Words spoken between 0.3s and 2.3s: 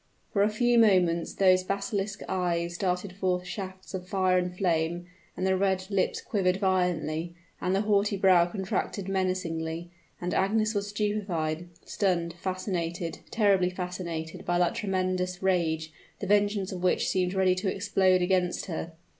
For a few moments those basilisk